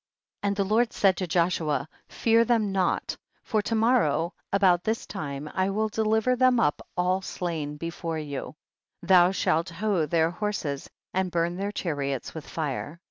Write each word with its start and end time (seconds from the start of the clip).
42. 0.41 0.47
And 0.47 0.55
the 0.55 0.63
Lord 0.73 0.93
said 0.93 1.15
to 1.17 1.27
Joshua, 1.27 1.87
fear 2.09 2.43
them 2.43 2.71
not, 2.71 3.15
for 3.43 3.61
to 3.61 3.75
morrow 3.75 4.33
about 4.51 4.83
this 4.83 5.05
time 5.05 5.47
I 5.53 5.69
will 5.69 5.89
deliver 5.89 6.35
them 6.35 6.59
up 6.59 6.81
all 6.97 7.21
slain 7.21 7.77
before 7.77 8.17
you, 8.17 8.55
thou 9.03 9.29
shall 9.29 9.63
hough 9.63 10.09
their 10.09 10.31
horses 10.31 10.89
and 11.13 11.29
burn 11.29 11.55
their 11.55 11.71
chariots 11.71 12.33
with 12.33 12.49
fire. 12.49 12.99